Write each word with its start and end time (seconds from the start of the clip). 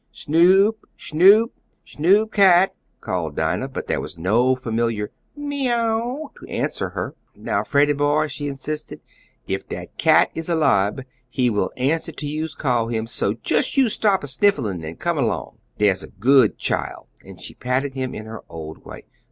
"Snoop! 0.11 0.85
Snoop! 0.97 1.53
Snoop 1.85 2.33
Cat!" 2.33 2.73
called 3.01 3.35
Dinah, 3.35 3.67
but 3.67 3.85
there 3.85 4.01
was 4.01 4.17
no 4.17 4.55
familiar 4.55 5.11
"me 5.35 5.69
ow" 5.71 6.31
to 6.39 6.47
answer 6.49 6.89
her. 6.89 7.13
"Now, 7.35 7.63
Freddie 7.63 7.93
boy," 7.93 8.25
she 8.25 8.47
insisted, 8.47 8.99
"if 9.47 9.69
dat 9.69 9.95
cat 9.99 10.31
is 10.33 10.49
alibe 10.49 11.03
he 11.29 11.51
will 11.51 11.71
answer 11.77 12.11
if 12.17 12.23
youse 12.23 12.55
call 12.55 12.87
him, 12.87 13.05
so 13.05 13.35
just 13.43 13.77
you 13.77 13.89
stop 13.89 14.23
a 14.23 14.27
sniffing 14.27 14.83
and 14.83 14.97
come 14.99 15.19
along. 15.19 15.59
Dere's 15.77 16.01
a 16.01 16.07
good 16.07 16.57
chile," 16.57 17.05
and 17.23 17.39
she 17.39 17.53
patted 17.53 17.93
him 17.93 18.15
in 18.15 18.25
her 18.25 18.41
old 18.49 18.83
way. 18.83 19.03